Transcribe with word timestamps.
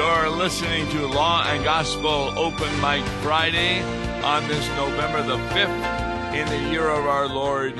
You're 0.00 0.30
listening 0.30 0.88
to 0.92 1.06
Law 1.06 1.44
and 1.44 1.62
Gospel 1.62 2.32
Open 2.38 2.72
Mic 2.80 3.04
Friday 3.22 3.82
on 4.22 4.48
this 4.48 4.66
November 4.68 5.22
the 5.22 5.36
5th 5.52 6.32
in 6.32 6.48
the 6.48 6.70
year 6.70 6.88
of 6.88 7.04
our 7.04 7.28
Lord 7.28 7.74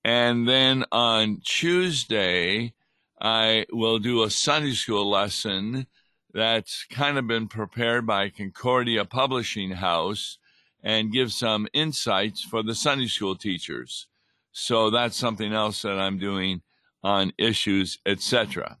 And 0.02 0.48
then 0.48 0.84
on 0.90 1.40
Tuesday, 1.44 2.74
I 3.20 3.66
will 3.72 4.00
do 4.00 4.24
a 4.24 4.30
Sunday 4.30 4.72
school 4.72 5.08
lesson 5.08 5.86
that's 6.32 6.84
kind 6.90 7.18
of 7.18 7.28
been 7.28 7.46
prepared 7.46 8.04
by 8.04 8.28
Concordia 8.28 9.04
Publishing 9.04 9.70
House 9.70 10.38
and 10.82 11.12
give 11.12 11.32
some 11.32 11.68
insights 11.72 12.42
for 12.42 12.64
the 12.64 12.74
Sunday 12.74 13.06
school 13.06 13.36
teachers. 13.36 14.08
So 14.50 14.90
that's 14.90 15.16
something 15.16 15.52
else 15.52 15.82
that 15.82 16.00
I'm 16.00 16.18
doing 16.18 16.62
on 17.04 17.32
issues, 17.38 17.98
etc. 18.04 18.78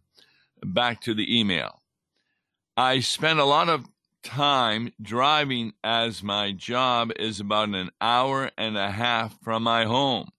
Back 0.64 1.00
to 1.02 1.14
the 1.14 1.38
email. 1.38 1.83
I 2.76 2.98
spend 2.98 3.38
a 3.38 3.44
lot 3.44 3.68
of 3.68 3.86
time 4.24 4.92
driving 5.00 5.74
as 5.84 6.24
my 6.24 6.50
job 6.50 7.12
is 7.14 7.38
about 7.38 7.68
an 7.68 7.90
hour 8.00 8.50
and 8.58 8.76
a 8.76 8.90
half 8.90 9.38
from 9.44 9.62
my 9.62 9.84
home. 9.84 10.30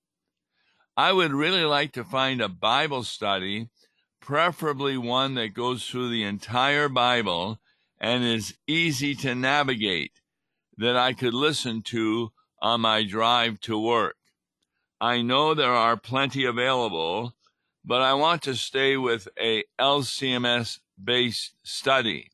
I 0.98 1.14
would 1.14 1.32
really 1.32 1.64
like 1.64 1.94
to 1.94 2.04
find 2.04 2.42
a 2.42 2.50
Bible 2.50 3.04
study 3.04 3.70
preferably 4.20 4.98
one 4.98 5.36
that 5.36 5.54
goes 5.54 5.88
through 5.88 6.10
the 6.10 6.24
entire 6.24 6.90
Bible 6.90 7.62
and 8.02 8.26
is 8.26 8.58
easy 8.68 9.16
to 9.16 9.34
navigate 9.34 10.20
that 10.78 10.98
I 10.98 11.14
could 11.14 11.34
listen 11.34 11.84
to 11.84 12.34
on 12.62 12.82
my 12.82 13.04
drive 13.06 13.62
to 13.62 13.80
work. 13.80 14.18
I 15.00 15.22
know 15.22 15.54
there 15.54 15.74
are 15.74 15.96
plenty 15.96 16.44
available, 16.44 17.34
but 17.86 18.02
I 18.02 18.14
want 18.16 18.42
to 18.42 18.56
stay 18.56 18.98
with 18.98 19.30
a 19.40 19.64
LCMS 19.80 20.80
based 21.02 21.54
study. 21.64 22.32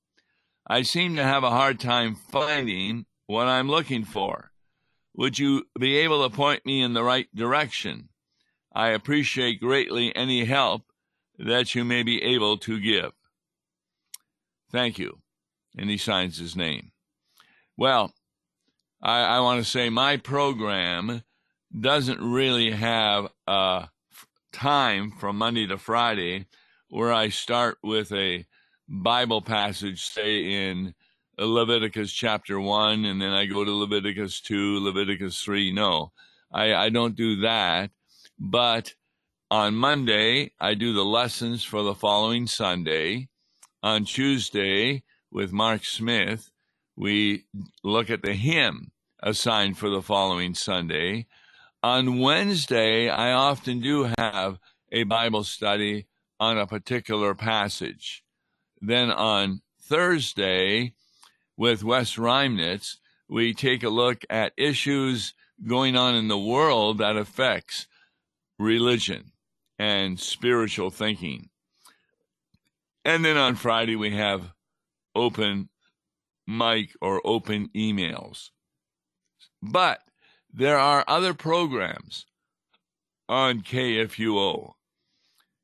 I 0.67 0.83
seem 0.83 1.15
to 1.15 1.23
have 1.23 1.43
a 1.43 1.49
hard 1.49 1.79
time 1.79 2.15
finding 2.15 3.05
what 3.27 3.47
I'm 3.47 3.69
looking 3.69 4.05
for. 4.05 4.51
Would 5.15 5.39
you 5.39 5.65
be 5.79 5.97
able 5.97 6.27
to 6.27 6.35
point 6.35 6.65
me 6.65 6.81
in 6.81 6.93
the 6.93 7.03
right 7.03 7.27
direction? 7.35 8.09
I 8.73 8.89
appreciate 8.89 9.59
greatly 9.59 10.15
any 10.15 10.45
help 10.45 10.83
that 11.37 11.75
you 11.75 11.83
may 11.83 12.03
be 12.03 12.21
able 12.23 12.57
to 12.59 12.79
give. 12.79 13.11
Thank 14.71 14.97
you. 14.97 15.19
And 15.77 15.89
he 15.89 15.97
signs 15.97 16.37
his 16.37 16.55
name. 16.55 16.91
Well, 17.75 18.13
I, 19.01 19.23
I 19.23 19.39
want 19.39 19.63
to 19.63 19.69
say 19.69 19.89
my 19.89 20.17
program 20.17 21.23
doesn't 21.77 22.21
really 22.21 22.71
have 22.71 23.27
a 23.47 23.89
time 24.51 25.11
from 25.19 25.37
Monday 25.37 25.67
to 25.67 25.77
Friday 25.77 26.45
where 26.89 27.11
I 27.11 27.29
start 27.29 27.77
with 27.81 28.11
a 28.11 28.45
Bible 28.93 29.41
passage, 29.41 30.03
say 30.03 30.67
in 30.67 30.93
Leviticus 31.37 32.11
chapter 32.11 32.59
1, 32.59 33.05
and 33.05 33.21
then 33.21 33.31
I 33.31 33.45
go 33.45 33.63
to 33.63 33.71
Leviticus 33.71 34.41
2, 34.41 34.83
Leviticus 34.83 35.41
3. 35.41 35.71
No, 35.71 36.11
I, 36.51 36.73
I 36.73 36.89
don't 36.89 37.15
do 37.15 37.37
that. 37.37 37.91
But 38.37 38.93
on 39.49 39.75
Monday, 39.75 40.51
I 40.59 40.73
do 40.73 40.91
the 40.91 41.05
lessons 41.05 41.63
for 41.63 41.83
the 41.83 41.95
following 41.95 42.47
Sunday. 42.47 43.29
On 43.81 44.03
Tuesday, 44.03 45.03
with 45.31 45.53
Mark 45.53 45.85
Smith, 45.85 46.51
we 46.97 47.45
look 47.83 48.09
at 48.09 48.21
the 48.21 48.33
hymn 48.33 48.91
assigned 49.23 49.77
for 49.77 49.89
the 49.89 50.01
following 50.01 50.53
Sunday. 50.53 51.27
On 51.81 52.19
Wednesday, 52.19 53.07
I 53.07 53.31
often 53.31 53.79
do 53.79 54.11
have 54.17 54.59
a 54.91 55.03
Bible 55.03 55.45
study 55.45 56.07
on 56.41 56.57
a 56.57 56.67
particular 56.67 57.33
passage. 57.33 58.23
Then 58.81 59.11
on 59.11 59.61
Thursday, 59.81 60.93
with 61.55 61.83
Wes 61.83 62.15
Reimnitz, 62.15 62.97
we 63.29 63.53
take 63.53 63.83
a 63.83 63.89
look 63.89 64.25
at 64.29 64.53
issues 64.57 65.33
going 65.65 65.95
on 65.95 66.15
in 66.15 66.27
the 66.27 66.37
world 66.37 66.97
that 66.97 67.15
affects 67.15 67.87
religion 68.57 69.31
and 69.77 70.19
spiritual 70.19 70.89
thinking. 70.89 71.49
And 73.05 73.23
then 73.23 73.37
on 73.37 73.55
Friday, 73.55 73.95
we 73.95 74.15
have 74.15 74.53
open 75.15 75.69
mic 76.47 76.95
or 77.01 77.21
open 77.23 77.69
emails. 77.75 78.49
But 79.61 80.01
there 80.53 80.77
are 80.77 81.05
other 81.07 81.33
programs 81.33 82.25
on 83.29 83.61
KFUO. 83.61 84.73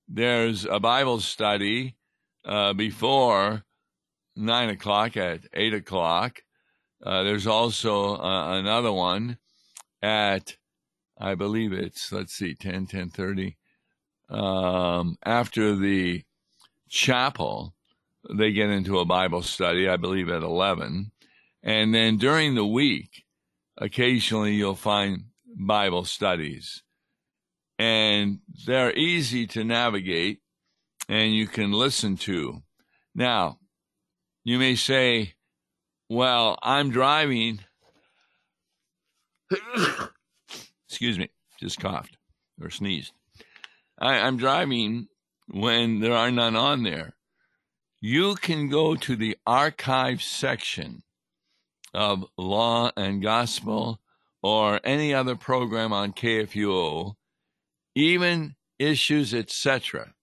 There's 0.08 0.66
a 0.66 0.80
Bible 0.80 1.20
study 1.20 1.96
uh, 2.48 2.74
before 2.74 3.64
9 4.36 4.70
o'clock 4.70 5.18
at 5.18 5.42
8 5.54 5.74
o'clock. 5.76 6.42
Uh, 7.04 7.24
there's 7.24 7.46
also 7.46 8.16
uh, 8.16 8.58
another 8.58 8.92
one 8.92 9.38
at, 10.02 10.56
I 11.20 11.36
believe 11.36 11.74
it's, 11.74 12.12
let's 12.12 12.34
see, 12.34 12.56
10, 12.56 12.88
10 12.88 13.10
30 13.10 13.58
um, 14.30 15.18
after 15.24 15.76
the 15.76 16.24
chapel, 16.90 17.74
they 18.30 18.52
get 18.52 18.70
into 18.70 19.00
a 19.00 19.06
Bible 19.06 19.42
study, 19.42 19.88
I 19.88 19.98
believe 19.98 20.30
at 20.30 20.44
11. 20.44 21.12
And 21.64 21.94
then 21.94 22.18
during 22.18 22.56
the 22.56 22.66
week, 22.66 23.24
occasionally 23.78 24.54
you'll 24.54 24.76
find 24.76 25.26
Bible 25.46 26.04
studies. 26.06 26.84
And 27.80 28.40
they're 28.66 28.94
easy 28.94 29.48
to 29.48 29.64
navigate 29.64 30.40
and 31.08 31.34
you 31.34 31.48
can 31.48 31.72
listen 31.72 32.18
to. 32.18 32.62
Now, 33.16 33.60
you 34.44 34.60
may 34.60 34.76
say, 34.76 35.34
well, 36.10 36.58
I'm 36.62 36.90
driving. 36.90 37.60
Excuse 40.90 41.20
me, 41.20 41.30
just 41.60 41.80
coughed 41.80 42.18
or 42.62 42.70
sneezed. 42.70 43.14
I, 44.00 44.20
I'm 44.20 44.38
driving 44.38 45.08
when 45.48 46.00
there 46.00 46.14
are 46.14 46.32
none 46.32 46.56
on 46.56 46.84
there. 46.84 47.16
You 48.00 48.36
can 48.36 48.70
go 48.70 48.96
to 48.96 49.16
the 49.16 49.38
archive 49.46 50.22
section 50.22 51.04
of 51.94 52.26
Law 52.38 52.92
and 52.96 53.22
Gospel 53.24 54.00
or 54.44 54.80
any 54.84 55.14
other 55.14 55.36
program 55.36 55.92
on 55.92 56.14
KFUO, 56.14 57.16
even 57.96 58.56
issues, 58.78 59.34
etc., 59.34 60.14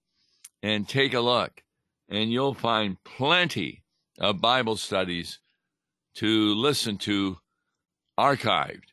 and 0.64 0.88
take 0.88 1.12
a 1.12 1.20
look, 1.20 1.62
and 2.08 2.32
you'll 2.32 2.54
find 2.54 2.96
plenty 3.04 3.84
of 4.18 4.40
Bible 4.40 4.76
studies 4.76 5.38
to 6.14 6.54
listen 6.54 6.96
to 6.96 7.36
archived, 8.18 8.84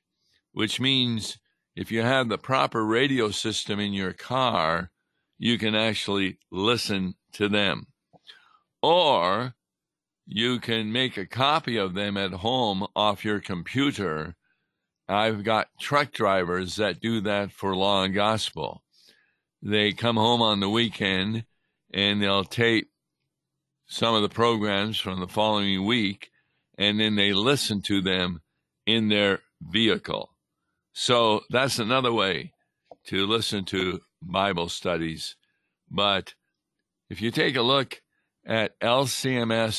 which 0.51 0.81
means 0.81 1.37
if 1.73 1.89
you 1.89 2.01
have 2.01 2.27
the 2.27 2.37
proper 2.37 2.85
radio 2.85 3.31
system 3.31 3.79
in 3.79 3.93
your 3.93 4.11
car, 4.11 4.91
you 5.37 5.57
can 5.57 5.73
actually 5.73 6.39
listen 6.51 7.15
to 7.31 7.47
them. 7.47 7.87
Or 8.81 9.55
you 10.25 10.59
can 10.59 10.91
make 10.91 11.15
a 11.15 11.25
copy 11.25 11.77
of 11.77 11.93
them 11.93 12.17
at 12.17 12.33
home 12.33 12.85
off 12.97 13.23
your 13.23 13.39
computer. 13.39 14.35
I've 15.07 15.45
got 15.45 15.69
truck 15.79 16.11
drivers 16.11 16.75
that 16.75 16.99
do 16.99 17.21
that 17.21 17.53
for 17.53 17.77
Law 17.77 18.03
and 18.03 18.13
Gospel. 18.13 18.83
They 19.61 19.93
come 19.93 20.17
home 20.17 20.41
on 20.41 20.59
the 20.59 20.69
weekend 20.69 21.45
and 21.93 22.21
they'll 22.21 22.43
tape 22.43 22.89
some 23.87 24.15
of 24.15 24.21
the 24.21 24.29
programs 24.29 24.99
from 24.99 25.19
the 25.19 25.27
following 25.27 25.85
week, 25.85 26.31
and 26.77 26.99
then 26.99 27.15
they 27.15 27.33
listen 27.33 27.81
to 27.81 28.01
them 28.01 28.41
in 28.85 29.09
their 29.09 29.39
vehicle. 29.61 30.33
So 30.93 31.41
that's 31.49 31.79
another 31.79 32.13
way 32.13 32.53
to 33.07 33.25
listen 33.25 33.65
to 33.65 34.01
Bible 34.21 34.69
studies. 34.69 35.35
But 35.89 36.35
if 37.09 37.21
you 37.21 37.31
take 37.31 37.55
a 37.55 37.61
look 37.61 38.01
at 38.45 38.79
lcms.org 38.79 39.69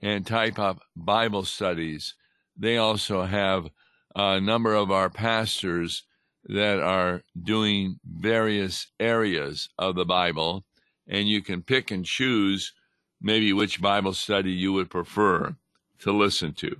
and 0.00 0.26
type 0.26 0.58
up 0.58 0.80
Bible 0.96 1.44
studies, 1.44 2.14
they 2.56 2.78
also 2.78 3.22
have 3.24 3.68
a 4.14 4.40
number 4.40 4.74
of 4.74 4.90
our 4.90 5.10
pastors 5.10 6.04
that 6.44 6.80
are 6.80 7.22
doing 7.40 8.00
various 8.04 8.86
areas 8.98 9.68
of 9.78 9.94
the 9.94 10.04
Bible, 10.04 10.64
and 11.06 11.28
you 11.28 11.42
can 11.42 11.62
pick 11.62 11.90
and 11.90 12.04
choose 12.04 12.72
maybe 13.20 13.52
which 13.52 13.82
Bible 13.82 14.14
study 14.14 14.52
you 14.52 14.72
would 14.72 14.90
prefer 14.90 15.54
to 15.98 16.12
listen 16.12 16.52
to. 16.54 16.76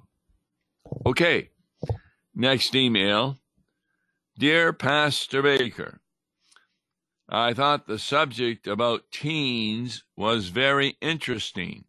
Okay, 1.06 1.50
next 2.34 2.74
email. 2.74 3.38
Dear 4.38 4.72
Pastor 4.72 5.42
Baker, 5.42 6.00
I 7.28 7.52
thought 7.52 7.86
the 7.86 7.98
subject 7.98 8.66
about 8.66 9.10
teens 9.12 10.02
was 10.16 10.48
very 10.48 10.96
interesting. 11.00 11.84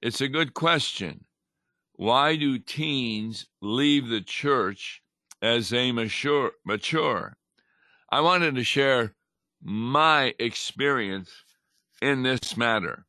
It's 0.00 0.20
a 0.20 0.28
good 0.28 0.54
question. 0.54 1.24
Why 1.94 2.36
do 2.36 2.58
teens 2.60 3.46
leave 3.60 4.08
the 4.08 4.20
church 4.20 5.02
as 5.42 5.70
they 5.70 5.92
mature? 5.92 6.52
mature? 6.64 7.36
I 8.10 8.20
wanted 8.20 8.54
to 8.54 8.64
share 8.64 9.14
my 9.62 10.34
experience 10.38 11.30
in 12.00 12.22
this 12.22 12.56
matter. 12.56 13.06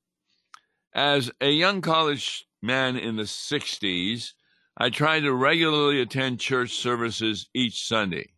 As 0.94 1.32
a 1.40 1.50
young 1.50 1.82
college 1.82 2.46
man 2.62 2.98
in 2.98 3.16
the 3.16 3.24
60s, 3.24 4.34
I 4.78 4.90
tried 4.90 5.22
to 5.22 5.34
regularly 5.34 6.02
attend 6.02 6.40
church 6.40 6.76
services 6.76 7.50
each 7.54 7.86
Sunday. 7.86 8.32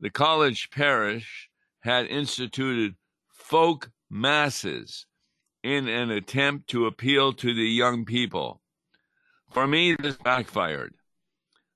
The 0.00 0.10
college 0.10 0.70
parish 0.70 1.50
had 1.80 2.06
instituted 2.06 2.94
folk 3.30 3.90
masses 4.08 5.06
in 5.62 5.88
an 5.88 6.10
attempt 6.10 6.68
to 6.70 6.86
appeal 6.86 7.32
to 7.34 7.54
the 7.54 7.68
young 7.68 8.04
people. 8.04 8.62
For 9.50 9.66
me, 9.66 9.94
this 9.94 10.16
backfired. 10.16 10.94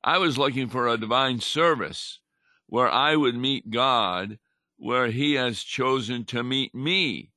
I 0.07 0.19
was 0.19 0.37
looking 0.37 0.69
for 0.69 0.87
a 0.87 0.99
divine 0.99 1.41
service 1.41 2.21
where 2.67 2.91
I 2.91 3.17
would 3.17 3.35
meet 3.35 3.71
God 3.71 4.39
where 4.77 5.07
He 5.07 5.33
has 5.35 5.63
chosen 5.63 6.27
to 6.27 6.43
meet 6.43 6.75
me, 6.75 7.31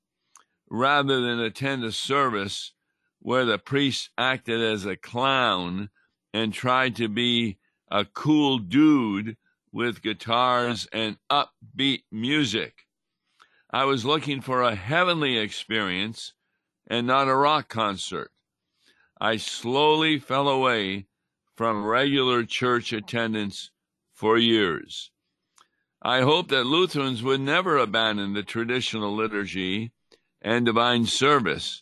rather 0.70 1.22
than 1.22 1.40
attend 1.40 1.86
a 1.86 1.94
service 1.94 2.74
where 3.20 3.46
the 3.46 3.58
priest 3.58 4.10
acted 4.18 4.62
as 4.62 4.86
a 4.86 4.98
clown 4.98 5.90
and 6.34 6.54
tried 6.54 6.98
to 6.98 7.08
be 7.08 7.58
a 7.90 8.04
cool 8.04 8.58
dude 8.58 9.38
with 9.72 10.02
guitars 10.02 10.90
and 10.92 11.16
upbeat 11.32 12.04
music. 12.12 12.86
I 13.72 13.86
was 13.86 14.04
looking 14.04 14.42
for 14.42 14.62
a 14.62 14.76
heavenly 14.76 15.38
experience 15.38 16.34
and 16.86 17.08
not 17.08 17.30
a 17.30 17.36
rock 17.36 17.70
concert. 17.70 18.32
I 19.22 19.38
slowly 19.38 20.20
fell 20.20 20.50
away 20.50 21.06
from 21.58 21.84
regular 21.84 22.46
church 22.46 22.94
attendance 22.94 23.72
for 24.14 24.38
years. 24.38 25.10
I 26.04 26.22
hope 26.22 26.50
that 26.50 26.66
Lutherans 26.66 27.24
would 27.24 27.42
never 27.42 27.78
abandon 27.78 28.34
the 28.34 28.44
traditional 28.44 29.16
liturgy 29.16 29.92
and 30.40 30.68
divine 30.68 31.08
service, 31.08 31.82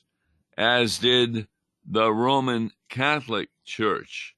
as 0.58 0.98
did 1.00 1.48
the 1.86 2.12
Roman 2.12 2.72
Catholic 2.90 3.50
Church 3.66 4.36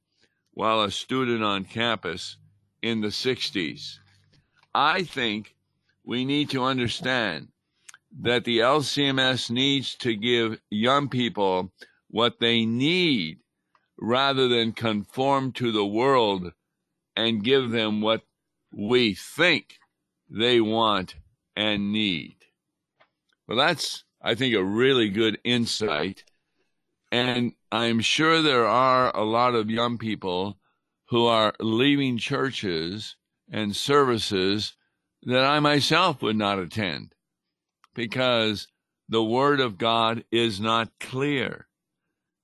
while 0.51 0.81
a 0.81 0.89
student 0.89 1.43
on 1.43 1.65
campus 1.65 2.37
in 2.81 3.01
the 3.01 3.09
60s. 3.09 3.99
I 4.73 5.03
think 5.03 5.55
we 6.03 6.25
need 6.25 6.49
to 6.49 6.63
understand 6.63 7.49
that 8.21 8.43
the 8.43 8.59
LCMS 8.59 9.51
needs 9.51 9.93
to 9.97 10.15
give 10.15 10.59
young 10.71 11.09
people 11.09 11.71
what 12.09 12.39
they 12.39 12.65
need 12.65 13.37
rather 13.97 14.47
than 14.47 14.71
conform 14.71 15.51
to 15.53 15.71
the 15.71 15.85
world 15.85 16.51
and 17.15 17.43
give 17.43 17.71
them 17.71 18.01
what 18.01 18.21
we 18.71 19.13
think 19.13 19.77
they 20.29 20.61
want 20.61 21.15
and 21.55 21.91
need. 21.91 22.35
Well, 23.47 23.57
that's, 23.57 24.03
I 24.21 24.35
think, 24.35 24.53
a 24.55 24.63
really 24.63 25.09
good 25.09 25.39
insight. 25.43 26.23
And 27.11 27.53
I'm 27.71 28.01
sure 28.01 28.41
there 28.41 28.67
are 28.67 29.15
a 29.15 29.23
lot 29.23 29.55
of 29.55 29.69
young 29.69 29.97
people 29.97 30.59
who 31.09 31.25
are 31.25 31.53
leaving 31.59 32.17
churches 32.17 33.15
and 33.49 33.75
services 33.75 34.73
that 35.23 35.45
I 35.45 35.59
myself 35.59 36.21
would 36.21 36.35
not 36.35 36.59
attend 36.59 37.13
because 37.95 38.67
the 39.09 39.23
Word 39.23 39.59
of 39.61 39.77
God 39.77 40.25
is 40.31 40.59
not 40.59 40.91
clear. 40.99 41.66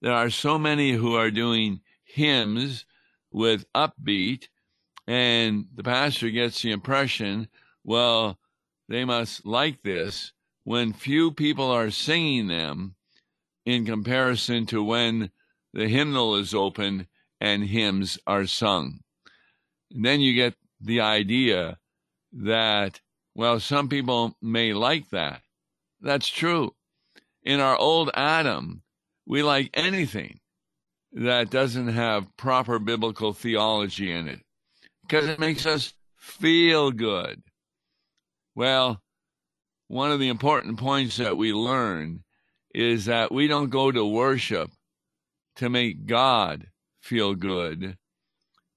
There 0.04 0.12
are 0.12 0.30
so 0.30 0.60
many 0.60 0.92
who 0.92 1.16
are 1.16 1.32
doing 1.32 1.80
hymns 2.04 2.86
with 3.32 3.72
upbeat, 3.74 4.50
and 5.08 5.68
the 5.74 5.84
pastor 5.84 6.30
gets 6.30 6.62
the 6.62 6.72
impression, 6.72 7.48
well, 7.86 8.38
they 8.90 9.06
must 9.06 9.46
like 9.46 9.82
this 9.82 10.34
when 10.66 10.92
few 10.92 11.32
people 11.32 11.72
are 11.72 11.90
singing 11.90 12.48
them 12.48 12.96
in 13.66 13.86
comparison 13.86 14.66
to 14.66 14.84
when 14.84 15.32
the 15.74 15.88
hymnal 15.88 16.36
is 16.36 16.54
open 16.54 17.08
and 17.40 17.64
hymns 17.64 18.20
are 18.28 18.46
sung. 18.46 19.00
And 19.90 20.04
then 20.04 20.20
you 20.20 20.36
get 20.36 20.56
the 20.82 21.00
idea 21.00 21.78
that, 22.34 23.00
well, 23.36 23.62
some 23.62 23.88
people 23.88 24.36
may 24.42 24.74
like 24.74 25.12
that. 25.12 25.44
That's 26.02 26.28
true. 26.28 26.76
In 27.42 27.62
our 27.62 27.78
old 27.78 28.10
Adam, 28.14 28.84
we 29.26 29.44
like 29.44 29.70
anything 29.74 30.40
that 31.14 31.50
doesn't 31.50 31.90
have 31.90 32.36
proper 32.38 32.80
biblical 32.80 33.34
theology 33.34 34.12
in 34.12 34.28
it 34.28 34.42
because 35.02 35.28
it 35.28 35.40
makes 35.40 35.66
us 35.66 35.94
feel 36.18 36.92
good. 36.92 37.42
Well, 38.56 39.02
one 39.88 40.12
of 40.12 40.20
the 40.20 40.30
important 40.30 40.78
points 40.78 41.18
that 41.18 41.38
we 41.38 41.54
learn 41.54 42.24
is 42.74 43.06
that 43.06 43.32
we 43.32 43.48
don't 43.48 43.70
go 43.70 43.92
to 43.92 44.06
worship 44.06 44.72
to 45.58 45.70
make 45.70 46.06
God 46.06 46.68
feel 47.00 47.36
good. 47.36 47.98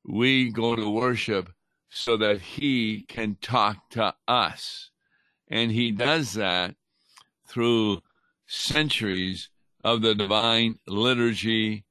We 0.05 0.51
go 0.51 0.77
to 0.77 0.91
worship 0.91 1.51
so 1.89 2.17
that 2.19 2.41
He 2.41 3.05
can 3.09 3.37
talk 3.41 3.91
to 3.91 4.15
us. 4.29 4.91
And 5.49 5.71
He 5.71 5.91
does 5.91 6.35
that 6.35 6.75
through 7.49 8.03
centuries 8.47 9.49
of 9.87 10.03
the 10.03 10.17
divine 10.17 10.77
liturgy 10.89 11.85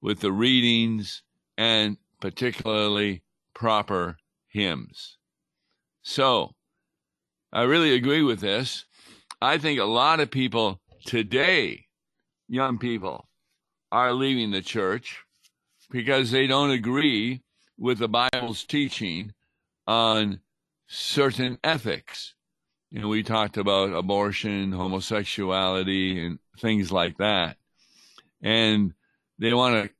with 0.00 0.20
the 0.20 0.30
readings 0.30 1.24
and 1.58 1.96
particularly 2.20 3.24
proper 3.56 4.16
hymns. 4.46 5.18
So, 6.00 6.54
I 7.52 7.62
really 7.62 7.92
agree 7.92 8.22
with 8.22 8.38
this. 8.38 8.84
I 9.42 9.58
think 9.58 9.80
a 9.80 9.84
lot 9.84 10.20
of 10.20 10.30
people 10.30 10.80
today, 11.04 11.86
young 12.48 12.78
people, 12.78 13.28
are 13.90 14.12
leaving 14.12 14.52
the 14.52 14.62
church 14.62 15.24
because 15.90 16.30
they 16.30 16.46
don't 16.46 16.70
agree 16.70 17.42
with 17.76 17.98
the 17.98 18.08
Bible's 18.08 18.62
teaching 18.62 19.32
on 19.88 20.38
certain 20.86 21.58
ethics. 21.64 22.36
You 22.92 23.00
know, 23.00 23.08
we 23.08 23.24
talked 23.24 23.56
about 23.56 23.92
abortion, 23.92 24.70
homosexuality, 24.70 26.24
and 26.24 26.38
things 26.60 26.92
like 26.92 27.18
that. 27.18 27.56
And 28.42 28.94
they 29.38 29.52
want 29.52 29.84
to 29.84 29.90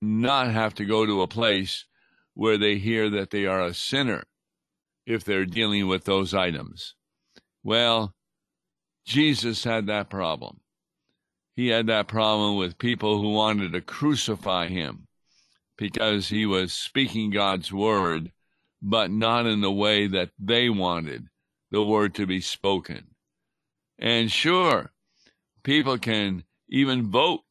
not 0.00 0.50
have 0.50 0.74
to 0.74 0.84
go 0.84 1.04
to 1.06 1.22
a 1.22 1.28
place 1.28 1.84
where 2.34 2.58
they 2.58 2.78
hear 2.78 3.10
that 3.10 3.30
they 3.30 3.46
are 3.46 3.62
a 3.62 3.74
sinner 3.74 4.24
if 5.06 5.24
they're 5.24 5.46
dealing 5.46 5.86
with 5.86 6.04
those 6.04 6.34
items. 6.34 6.94
Well, 7.62 8.14
Jesus 9.04 9.64
had 9.64 9.86
that 9.86 10.10
problem. 10.10 10.60
He 11.56 11.68
had 11.68 11.86
that 11.86 12.08
problem 12.08 12.56
with 12.56 12.78
people 12.78 13.20
who 13.20 13.32
wanted 13.32 13.72
to 13.72 13.80
crucify 13.80 14.68
him 14.68 15.06
because 15.76 16.28
he 16.28 16.46
was 16.46 16.72
speaking 16.72 17.30
God's 17.30 17.72
word, 17.72 18.32
but 18.82 19.10
not 19.10 19.46
in 19.46 19.60
the 19.60 19.72
way 19.72 20.06
that 20.08 20.30
they 20.38 20.68
wanted 20.68 21.28
the 21.70 21.82
word 21.82 22.14
to 22.14 22.26
be 22.26 22.40
spoken. 22.40 23.14
And 23.98 24.30
sure, 24.30 24.92
people 25.64 25.98
can 25.98 26.44
even 26.68 27.10
vote 27.10 27.42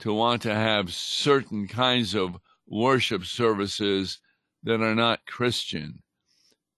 to 0.00 0.12
want 0.12 0.42
to 0.42 0.54
have 0.54 0.92
certain 0.92 1.68
kinds 1.68 2.14
of 2.14 2.38
worship 2.66 3.24
services 3.24 4.18
that 4.62 4.80
are 4.80 4.94
not 4.94 5.26
Christian. 5.26 6.02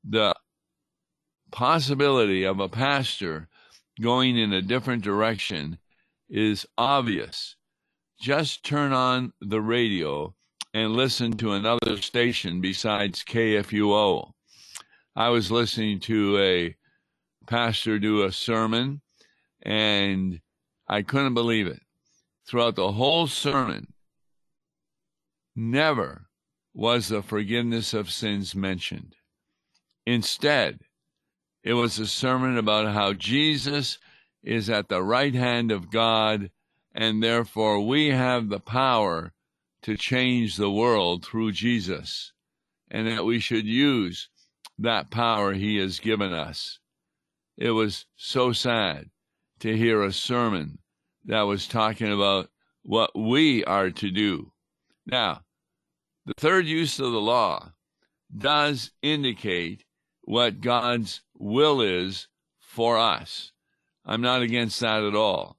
The 0.05 0.35
possibility 1.51 2.45
of 2.45 2.61
a 2.61 2.69
pastor 2.69 3.49
going 4.01 4.37
in 4.37 4.53
a 4.53 4.63
different 4.63 5.05
direction 5.05 5.79
is 6.29 6.67
obvious. 6.77 7.57
Just 8.21 8.65
turn 8.65 8.93
on 8.93 9.33
the 9.41 9.61
radio 9.61 10.35
and 10.75 10.93
listen 10.93 11.37
to 11.37 11.53
another 11.53 12.01
station 12.01 12.61
besides 12.61 13.23
KFUO. 13.25 14.33
I 15.15 15.29
was 15.29 15.51
listening 15.51 16.01
to 16.01 16.39
a 16.39 16.77
pastor 17.47 17.99
do 17.99 18.23
a 18.23 18.33
sermon 18.33 19.03
and 19.63 20.41
I 20.93 21.01
couldn't 21.01 21.33
believe 21.33 21.67
it. 21.67 21.81
Throughout 22.47 22.77
the 22.77 22.93
whole 22.93 23.27
sermon, 23.27 23.95
never 25.57 26.27
was 26.75 27.09
the 27.09 27.23
forgiveness 27.23 27.95
of 27.95 28.11
sins 28.11 28.55
mentioned. 28.55 29.17
Instead, 30.05 30.81
it 31.65 31.73
was 31.73 31.99
a 31.99 32.07
sermon 32.07 32.59
about 32.59 32.93
how 32.93 33.15
Jesus 33.15 33.97
is 34.43 34.69
at 34.69 34.91
the 34.91 35.03
right 35.03 35.35
hand 35.35 35.73
of 35.73 35.91
God, 35.91 36.51
and 36.95 37.23
therefore 37.23 37.81
we 37.87 38.09
have 38.11 38.51
the 38.51 38.61
power 38.61 39.33
to 39.85 39.97
change 39.97 40.57
the 40.57 40.71
world 40.71 41.25
through 41.25 41.53
Jesus, 41.53 42.35
and 42.91 43.07
that 43.09 43.25
we 43.25 43.39
should 43.39 43.65
use 43.65 44.29
that 44.79 45.11
power 45.11 45.55
He 45.55 45.79
has 45.79 46.01
given 46.01 46.35
us. 46.35 46.81
It 47.57 47.71
was 47.71 48.05
so 48.15 48.53
sad 48.53 49.09
to 49.61 49.75
hear 49.75 50.03
a 50.03 50.13
sermon 50.13 50.81
that 51.25 51.43
was 51.43 51.67
talking 51.67 52.13
about 52.13 52.51
what 52.83 53.17
we 53.17 53.65
are 53.65 53.91
to 53.91 54.11
do. 54.11 54.53
Now, 55.07 55.43
the 56.27 56.35
third 56.37 56.67
use 56.67 56.99
of 56.99 57.13
the 57.13 57.21
law 57.21 57.73
does 58.37 58.91
indicate 59.03 59.85
what 60.23 60.61
God's 60.61 61.21
will 61.37 61.81
is 61.81 62.29
for 62.61 62.99
us. 62.99 63.53
I'm 64.05 64.21
not 64.21 64.43
against 64.43 64.81
that 64.81 65.05
at 65.05 65.15
all. 65.15 65.59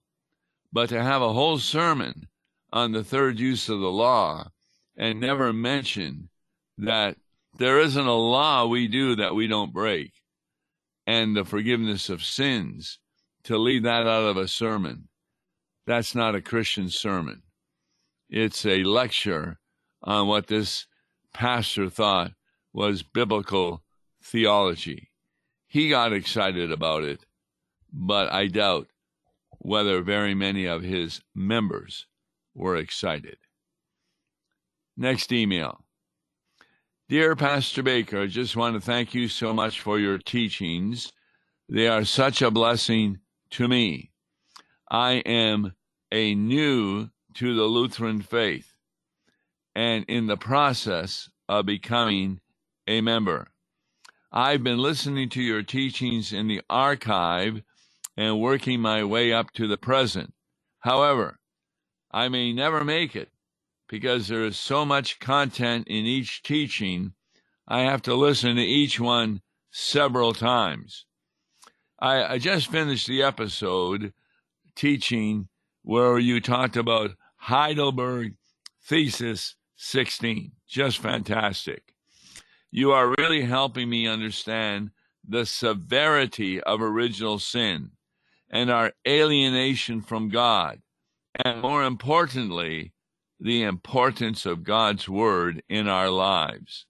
But 0.71 0.89
to 0.89 1.03
have 1.03 1.21
a 1.21 1.33
whole 1.33 1.59
sermon 1.59 2.27
on 2.71 2.91
the 2.91 3.03
third 3.03 3.39
use 3.39 3.69
of 3.69 3.79
the 3.79 3.91
law 3.91 4.49
and 4.97 5.19
never 5.19 5.53
mention 5.53 6.29
that 6.77 7.17
there 7.57 7.79
isn't 7.79 8.07
a 8.07 8.13
law 8.13 8.65
we 8.65 8.87
do 8.87 9.15
that 9.15 9.35
we 9.35 9.47
don't 9.47 9.73
break 9.73 10.11
and 11.05 11.35
the 11.35 11.45
forgiveness 11.45 12.09
of 12.09 12.23
sins, 12.23 12.99
to 13.43 13.57
leave 13.57 13.83
that 13.83 14.07
out 14.07 14.23
of 14.23 14.37
a 14.37 14.47
sermon, 14.47 15.09
that's 15.85 16.15
not 16.15 16.35
a 16.35 16.41
Christian 16.41 16.89
sermon. 16.89 17.43
It's 18.29 18.65
a 18.65 18.83
lecture 18.83 19.59
on 20.01 20.27
what 20.27 20.47
this 20.47 20.87
pastor 21.33 21.89
thought 21.89 22.31
was 22.71 23.03
biblical 23.03 23.83
theology. 24.21 25.11
He 25.67 25.89
got 25.89 26.13
excited 26.13 26.71
about 26.71 27.03
it, 27.03 27.25
but 27.91 28.31
I 28.31 28.47
doubt 28.47 28.87
whether 29.59 30.01
very 30.01 30.35
many 30.35 30.65
of 30.65 30.83
his 30.83 31.21
members 31.33 32.07
were 32.53 32.75
excited. 32.75 33.37
Next 34.95 35.31
email. 35.31 35.83
Dear 37.09 37.35
Pastor 37.35 37.83
Baker, 37.83 38.21
I 38.21 38.27
just 38.27 38.55
want 38.55 38.75
to 38.75 38.81
thank 38.81 39.13
you 39.13 39.27
so 39.27 39.53
much 39.53 39.81
for 39.81 39.99
your 39.99 40.17
teachings. 40.17 41.11
They 41.67 41.87
are 41.87 42.05
such 42.05 42.41
a 42.41 42.51
blessing 42.51 43.19
to 43.51 43.67
me. 43.67 44.12
I 44.93 45.13
am 45.25 45.73
a 46.11 46.35
new 46.35 47.09
to 47.33 47.55
the 47.55 47.63
Lutheran 47.63 48.21
faith 48.21 48.75
and 49.73 50.05
in 50.07 50.27
the 50.27 50.37
process 50.37 51.31
of 51.49 51.65
becoming 51.65 52.41
a 52.87 53.01
member. 53.01 53.47
I've 54.31 54.63
been 54.63 54.77
listening 54.77 55.29
to 55.29 55.41
your 55.41 55.63
teachings 55.63 56.31
in 56.31 56.47
the 56.47 56.61
archive 56.69 57.63
and 58.15 58.39
working 58.39 58.81
my 58.81 59.03
way 59.03 59.33
up 59.33 59.49
to 59.53 59.67
the 59.67 59.77
present. 59.77 60.35
However, 60.81 61.39
I 62.11 62.29
may 62.29 62.53
never 62.53 62.83
make 62.83 63.15
it 63.15 63.31
because 63.89 64.27
there 64.27 64.45
is 64.45 64.59
so 64.59 64.85
much 64.85 65.19
content 65.19 65.87
in 65.87 66.05
each 66.05 66.43
teaching, 66.43 67.13
I 67.67 67.81
have 67.81 68.03
to 68.03 68.13
listen 68.13 68.57
to 68.57 68.61
each 68.61 68.99
one 68.99 69.41
several 69.71 70.33
times. 70.33 71.07
I, 71.99 72.35
I 72.35 72.37
just 72.37 72.67
finished 72.67 73.07
the 73.07 73.23
episode 73.23 74.13
teaching 74.75 75.47
where 75.83 76.17
you 76.17 76.39
talked 76.39 76.77
about 76.77 77.11
Heidelberg 77.37 78.35
Thesis 78.85 79.55
16. 79.75 80.51
Just 80.67 80.99
fantastic. 80.99 81.93
You 82.71 82.91
are 82.91 83.13
really 83.17 83.43
helping 83.43 83.89
me 83.89 84.07
understand 84.07 84.91
the 85.27 85.45
severity 85.45 86.61
of 86.61 86.81
original 86.81 87.39
sin 87.39 87.91
and 88.49 88.69
our 88.69 88.91
alienation 89.07 90.01
from 90.01 90.29
God, 90.29 90.81
and 91.43 91.61
more 91.61 91.83
importantly, 91.83 92.93
the 93.39 93.63
importance 93.63 94.45
of 94.45 94.63
God's 94.63 95.09
Word 95.09 95.63
in 95.69 95.87
our 95.87 96.09
lives. 96.09 96.85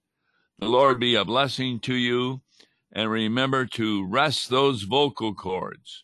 The 0.60 0.68
Lord 0.68 1.00
be 1.00 1.16
a 1.16 1.26
blessing 1.26 1.80
to 1.82 1.96
you, 1.96 2.42
and 2.92 3.10
remember 3.10 3.66
to 3.66 4.06
rest 4.06 4.50
those 4.50 4.84
vocal 4.84 5.34
cords. 5.34 6.04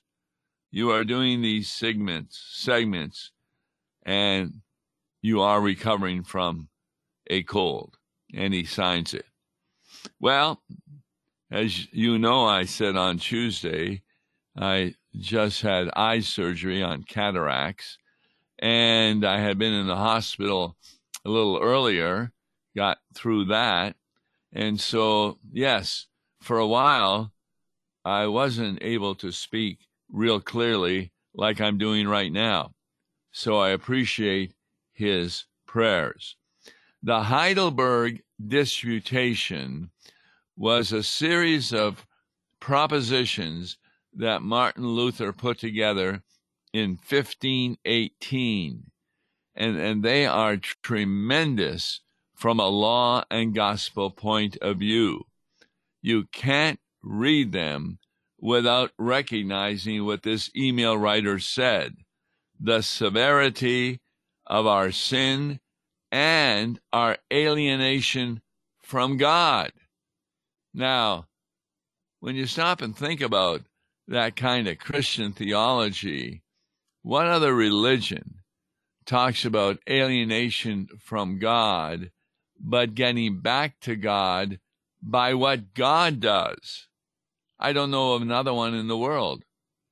You 0.71 0.91
are 0.91 1.03
doing 1.03 1.41
these 1.41 1.69
segments, 1.69 2.43
segments, 2.51 3.31
and 4.03 4.61
you 5.21 5.41
are 5.41 5.59
recovering 5.59 6.23
from 6.23 6.69
a 7.27 7.43
cold. 7.43 7.97
And 8.33 8.53
he 8.53 8.65
signs 8.65 9.13
it. 9.13 9.25
Well, 10.19 10.61
as 11.51 11.91
you 11.91 12.19
know, 12.19 12.45
I 12.45 12.65
said 12.65 12.95
on 12.95 13.17
Tuesday, 13.17 14.03
I 14.55 14.93
just 15.15 15.61
had 15.61 15.89
eye 15.95 16.19
surgery 16.19 16.83
on 16.83 17.03
cataracts, 17.03 17.97
and 18.59 19.25
I 19.25 19.39
had 19.39 19.57
been 19.57 19.73
in 19.73 19.87
the 19.87 19.95
hospital 19.95 20.77
a 21.25 21.29
little 21.29 21.59
earlier, 21.59 22.31
got 22.75 22.99
through 23.15 23.45
that. 23.45 23.95
And 24.53 24.79
so, 24.79 25.39
yes, 25.51 26.05
for 26.41 26.59
a 26.59 26.67
while, 26.67 27.31
I 28.05 28.27
wasn't 28.27 28.83
able 28.83 29.15
to 29.15 29.31
speak 29.31 29.79
real 30.11 30.39
clearly 30.39 31.11
like 31.33 31.61
I'm 31.61 31.77
doing 31.77 32.07
right 32.07 32.31
now. 32.31 32.71
So 33.31 33.57
I 33.57 33.69
appreciate 33.69 34.53
his 34.93 35.45
prayers. 35.65 36.35
The 37.03 37.23
Heidelberg 37.23 38.21
Disputation 38.45 39.91
was 40.57 40.91
a 40.91 41.03
series 41.03 41.73
of 41.73 42.05
propositions 42.59 43.77
that 44.13 44.41
Martin 44.41 44.85
Luther 44.87 45.31
put 45.31 45.59
together 45.59 46.23
in 46.73 46.91
1518. 46.91 48.83
And, 49.55 49.77
and 49.77 50.03
they 50.03 50.25
are 50.25 50.57
tremendous 50.57 52.01
from 52.35 52.59
a 52.59 52.67
law 52.67 53.23
and 53.29 53.53
gospel 53.53 54.09
point 54.09 54.57
of 54.61 54.77
view. 54.77 55.25
You 56.01 56.25
can't 56.31 56.79
read 57.01 57.51
them 57.51 57.99
without 58.39 58.91
recognizing 58.97 60.05
what 60.05 60.23
this 60.23 60.49
email 60.55 60.97
writer 60.97 61.39
said 61.39 61.95
the 62.59 62.81
severity 62.81 63.99
of 64.45 64.67
our 64.67 64.91
sin 64.91 65.59
and 66.11 66.79
our 66.91 67.17
alienation 67.31 68.41
from 68.81 69.15
God. 69.17 69.71
Now, 70.73 71.27
when 72.19 72.35
you 72.35 72.45
stop 72.47 72.81
and 72.81 72.97
think 72.97 73.21
about 73.21 73.61
that 74.07 74.35
kind 74.35 74.67
of 74.67 74.77
Christian 74.77 75.31
theology, 75.31 76.43
what 77.01 77.27
other 77.27 77.53
religion 77.53 78.39
talks 79.05 79.45
about 79.45 79.79
alienation 79.89 80.89
from 80.99 81.39
God, 81.39 82.11
but 82.59 82.93
getting 82.93 83.39
back 83.39 83.79
to 83.81 83.95
God 83.95 84.59
by 85.01 85.33
what 85.33 85.73
God 85.73 86.19
does? 86.19 86.88
I 87.59 87.73
don't 87.73 87.91
know 87.91 88.13
of 88.13 88.21
another 88.21 88.53
one 88.53 88.73
in 88.73 88.87
the 88.87 88.97
world 88.97 89.43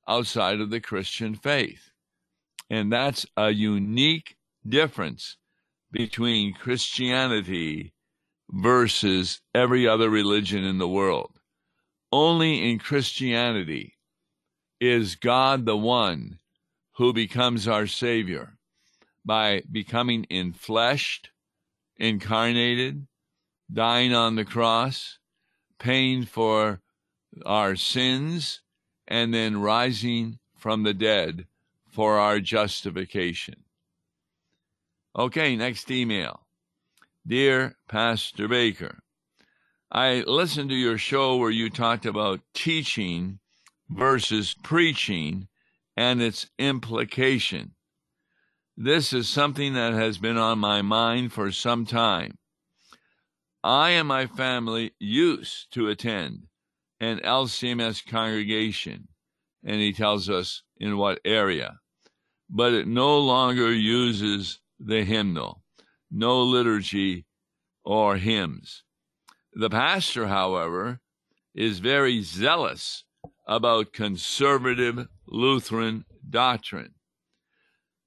outside 0.08 0.62
of 0.62 0.70
the 0.70 0.80
Christian 0.80 1.36
faith. 1.36 1.92
And 2.70 2.92
that's 2.92 3.26
a 3.36 3.50
unique 3.52 4.38
difference 4.68 5.38
between 5.92 6.54
Christianity 6.54 7.94
versus 8.50 9.42
every 9.54 9.88
other 9.88 10.10
religion 10.10 10.64
in 10.64 10.78
the 10.78 10.88
world. 10.88 11.40
Only 12.12 12.72
in 12.72 12.80
Christianity 12.80 13.98
is 14.80 15.16
God 15.16 15.66
the 15.66 15.78
one 15.78 16.40
who 16.94 17.12
becomes 17.12 17.68
our 17.68 17.88
Savior 17.88 18.58
by 19.26 19.64
becoming 19.70 20.26
infleshed, 20.32 21.28
incarnated, 21.98 23.08
dying 23.72 24.14
on 24.14 24.36
the 24.36 24.46
cross, 24.46 25.20
paying 25.80 26.26
for 26.26 26.82
our 27.46 27.76
sins, 27.76 28.62
and 29.08 29.34
then 29.34 29.62
rising 29.62 30.40
from 30.56 30.84
the 30.84 30.94
dead 30.94 31.48
for 31.90 32.18
our 32.18 32.40
justification. 32.40 33.64
Okay, 35.18 35.56
next 35.56 35.90
email. 35.90 36.48
Dear 37.26 37.76
Pastor 37.88 38.48
Baker, 38.48 39.00
I 39.92 40.24
listened 40.28 40.70
to 40.70 40.76
your 40.76 40.98
show 40.98 41.38
where 41.38 41.50
you 41.50 41.70
talked 41.70 42.06
about 42.06 42.42
teaching 42.54 43.40
versus 43.90 44.54
preaching 44.64 45.48
and 45.96 46.22
its 46.22 46.50
implication. 46.60 47.74
This 48.76 49.12
is 49.12 49.28
something 49.28 49.74
that 49.74 49.94
has 49.94 50.18
been 50.20 50.38
on 50.38 50.60
my 50.60 50.82
mind 50.82 51.34
for 51.34 51.52
some 51.52 51.86
time. 51.86 52.38
I 53.64 53.92
and 53.92 54.08
my 54.08 54.28
family 54.28 54.92
used 55.00 55.72
to 55.72 55.90
attend 55.90 56.48
an 57.00 57.20
LCMS 57.20 58.06
congregation, 58.06 59.08
and 59.64 59.80
he 59.80 59.94
tells 59.94 60.30
us 60.30 60.64
in 60.78 60.98
what 60.98 61.20
area, 61.26 61.80
but 62.50 62.74
it 62.74 62.88
no 62.88 63.20
longer 63.20 63.72
uses 63.74 64.60
the 64.80 65.04
hymnal, 65.04 65.64
no 66.12 66.42
liturgy 66.42 67.26
or 67.84 68.18
hymns. 68.18 68.84
The 69.54 69.70
pastor, 69.70 70.28
however, 70.28 71.02
is 71.56 71.80
very 71.80 72.22
zealous 72.22 73.04
about 73.48 73.94
conservative 73.94 75.08
Lutheran 75.26 76.06
doctrine. 76.30 76.94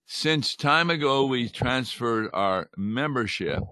Since 0.07 0.57
time 0.57 0.91
ago, 0.91 1.25
we 1.25 1.49
transferred 1.49 2.31
our 2.33 2.69
membership 2.77 3.63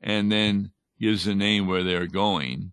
and 0.00 0.30
then 0.30 0.72
gives 1.00 1.24
the 1.24 1.34
name 1.34 1.66
where 1.66 1.82
they're 1.82 2.06
going. 2.06 2.72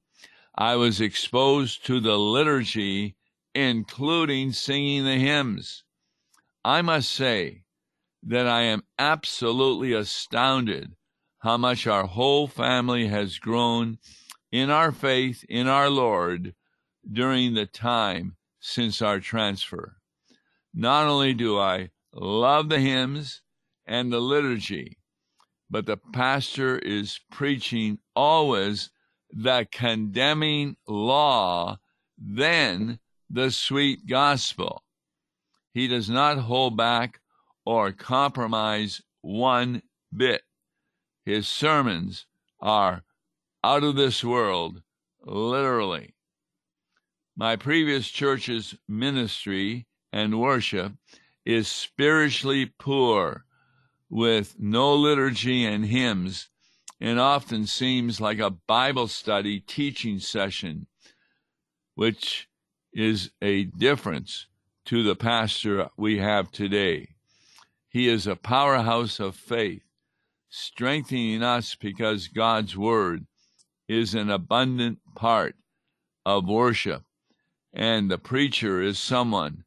I 0.57 0.77
was 0.77 1.01
exposed 1.01 1.85
to 1.85 1.99
the 1.99 2.17
liturgy, 2.17 3.17
including 3.53 4.53
singing 4.53 5.03
the 5.03 5.17
hymns. 5.17 5.83
I 6.63 6.81
must 6.81 7.11
say 7.11 7.65
that 8.23 8.47
I 8.47 8.61
am 8.61 8.83
absolutely 8.97 9.93
astounded 9.93 10.95
how 11.39 11.57
much 11.57 11.85
our 11.85 12.07
whole 12.07 12.47
family 12.47 13.07
has 13.07 13.37
grown 13.37 13.99
in 14.51 14.69
our 14.69 14.91
faith 14.91 15.43
in 15.49 15.67
our 15.67 15.89
Lord 15.89 16.55
during 17.11 17.53
the 17.53 17.65
time 17.65 18.37
since 18.59 19.01
our 19.01 19.19
transfer. 19.19 19.97
Not 20.73 21.05
only 21.05 21.33
do 21.33 21.59
I 21.59 21.91
love 22.13 22.69
the 22.69 22.79
hymns 22.79 23.41
and 23.85 24.11
the 24.11 24.19
liturgy, 24.19 24.97
but 25.69 25.85
the 25.85 25.97
pastor 25.97 26.79
is 26.79 27.19
preaching 27.29 27.99
always 28.15 28.89
the 29.35 29.67
condemning 29.69 30.77
law, 30.87 31.77
then 32.17 32.99
the 33.29 33.51
sweet 33.51 34.07
gospel. 34.07 34.83
He 35.73 35.87
does 35.87 36.09
not 36.09 36.37
hold 36.37 36.77
back 36.77 37.19
or 37.65 37.91
compromise 37.91 39.01
one 39.21 39.81
bit. 40.15 40.43
His 41.25 41.49
sermons 41.49 42.25
are 42.61 43.03
out 43.61 43.83
of 43.83 43.97
this 43.97 44.23
world, 44.23 44.81
literally. 45.25 46.13
My 47.35 47.57
previous 47.57 48.07
church's 48.07 48.75
ministry 48.87 49.85
and 50.13 50.39
worship 50.39 50.93
is 51.45 51.67
spiritually 51.67 52.71
poor 52.79 53.43
with 54.09 54.55
no 54.57 54.95
liturgy 54.95 55.65
and 55.65 55.85
hymns 55.85 56.49
and 56.99 57.19
often 57.19 57.65
seems 57.65 58.21
like 58.21 58.39
a 58.39 58.49
Bible 58.49 59.07
study 59.07 59.59
teaching 59.59 60.19
session, 60.19 60.87
which 61.95 62.47
is 62.93 63.31
a 63.41 63.65
difference 63.65 64.47
to 64.85 65.03
the 65.03 65.15
pastor 65.15 65.89
we 65.97 66.19
have 66.19 66.51
today. 66.51 67.09
He 67.89 68.07
is 68.07 68.27
a 68.27 68.35
powerhouse 68.35 69.19
of 69.19 69.35
faith, 69.35 69.83
strengthening 70.49 71.43
us 71.43 71.75
because 71.75 72.27
God's 72.27 72.77
Word 72.77 73.25
is 73.87 74.13
an 74.13 74.29
abundant 74.29 74.99
part 75.15 75.55
of 76.25 76.47
worship, 76.47 77.03
and 77.73 78.09
the 78.09 78.17
preacher 78.17 78.81
is 78.81 78.97
someone 78.97 79.63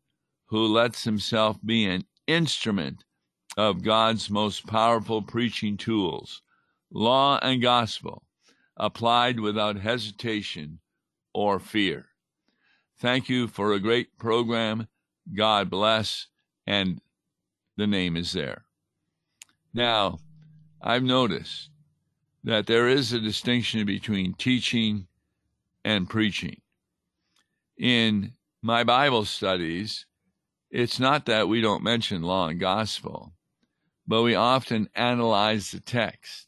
who 0.46 0.66
lets 0.66 1.04
himself 1.04 1.58
be 1.64 1.84
an 1.86 2.04
instrument 2.26 3.04
of 3.56 3.82
God's 3.82 4.30
most 4.30 4.66
powerful 4.66 5.22
preaching 5.22 5.76
tools, 5.76 6.42
law 6.90 7.38
and 7.42 7.62
gospel, 7.62 8.24
applied 8.76 9.40
without 9.40 9.78
hesitation 9.78 10.80
or 11.32 11.58
fear. 11.58 12.06
Thank 12.98 13.28
you 13.28 13.46
for 13.46 13.72
a 13.72 13.80
great 13.80 14.18
program. 14.18 14.88
God 15.34 15.70
bless, 15.70 16.26
and 16.66 17.00
the 17.76 17.86
name 17.86 18.16
is 18.16 18.32
there. 18.32 18.64
Now, 19.72 20.18
I've 20.82 21.02
noticed 21.04 21.70
that 22.42 22.66
there 22.66 22.88
is 22.88 23.12
a 23.12 23.20
distinction 23.20 23.84
between 23.84 24.34
teaching 24.34 25.06
and 25.84 26.08
preaching. 26.08 26.60
In 27.76 28.32
my 28.62 28.82
Bible 28.82 29.24
studies, 29.24 30.06
it's 30.70 30.98
not 30.98 31.26
that 31.26 31.48
we 31.48 31.60
don't 31.60 31.82
mention 31.84 32.22
law 32.22 32.48
and 32.48 32.58
gospel, 32.58 33.32
but 34.06 34.22
we 34.22 34.34
often 34.34 34.88
analyze 34.94 35.70
the 35.70 35.80
text. 35.80 36.47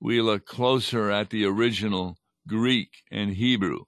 We 0.00 0.22
look 0.22 0.46
closer 0.46 1.10
at 1.10 1.30
the 1.30 1.44
original 1.44 2.16
Greek 2.48 2.88
and 3.10 3.34
Hebrew, 3.34 3.84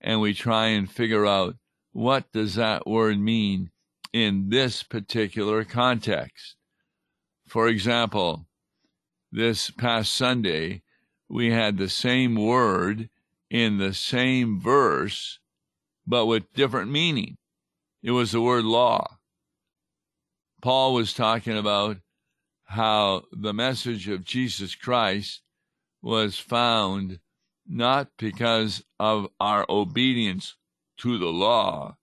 and 0.00 0.20
we 0.20 0.34
try 0.34 0.66
and 0.66 0.90
figure 0.90 1.26
out 1.26 1.56
what 1.92 2.30
does 2.32 2.54
that 2.56 2.86
word 2.86 3.18
mean 3.18 3.70
in 4.12 4.50
this 4.50 4.82
particular 4.82 5.64
context. 5.64 6.56
For 7.46 7.66
example, 7.66 8.46
this 9.32 9.70
past 9.70 10.12
Sunday, 10.12 10.82
we 11.28 11.50
had 11.50 11.78
the 11.78 11.88
same 11.88 12.34
word 12.34 13.08
in 13.50 13.78
the 13.78 13.94
same 13.94 14.60
verse, 14.60 15.38
but 16.06 16.26
with 16.26 16.52
different 16.52 16.90
meaning. 16.90 17.38
It 18.02 18.10
was 18.10 18.32
the 18.32 18.40
word 18.40 18.64
law. 18.64 19.18
Paul 20.60 20.94
was 20.94 21.12
talking 21.12 21.56
about 21.56 21.98
how 22.68 23.22
the 23.32 23.54
message 23.54 24.08
of 24.08 24.24
Jesus 24.24 24.74
Christ 24.74 25.40
was 26.02 26.38
found 26.38 27.18
not 27.66 28.10
because 28.18 28.84
of 29.00 29.28
our 29.40 29.64
obedience 29.70 30.54
to 30.98 31.18
the 31.18 31.32
law, 31.32 31.96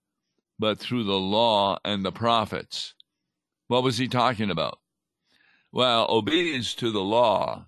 but 0.57 0.79
through 0.79 1.03
the 1.03 1.19
law 1.19 1.77
and 1.85 2.03
the 2.03 2.11
prophets. 2.11 2.95
What 3.67 3.83
was 3.83 3.99
he 3.99 4.07
talking 4.07 4.49
about? 4.49 4.79
Well, 5.71 6.07
obedience 6.09 6.73
to 6.75 6.91
the 6.91 7.03
law 7.03 7.67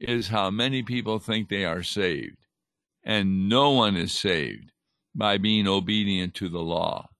is 0.00 0.28
how 0.28 0.50
many 0.50 0.82
people 0.82 1.18
think 1.18 1.48
they 1.48 1.66
are 1.66 1.82
saved. 1.82 2.46
And 3.04 3.48
no 3.48 3.70
one 3.70 3.96
is 3.96 4.12
saved 4.12 4.72
by 5.14 5.36
being 5.36 5.68
obedient 5.68 6.34
to 6.34 6.48
the 6.48 6.60
law 6.60 7.10